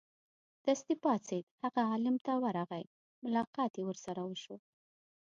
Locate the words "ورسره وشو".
3.89-4.55